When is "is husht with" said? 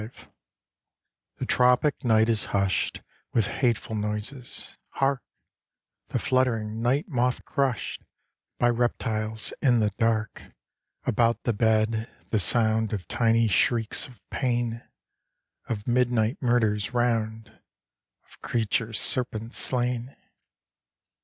2.27-3.45